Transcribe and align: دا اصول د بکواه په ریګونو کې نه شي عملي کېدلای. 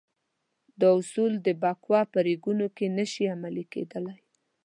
دا 0.81 0.89
اصول 1.01 1.31
د 1.45 1.47
بکواه 1.61 2.05
په 2.13 2.19
ریګونو 2.27 2.67
کې 2.75 2.85
نه 2.97 3.05
شي 3.11 3.23
عملي 3.35 3.65
کېدلای. 3.73 4.19